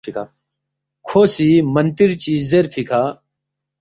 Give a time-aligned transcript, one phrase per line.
[1.07, 3.01] کھو سی منتِر چی زیرفی کھہ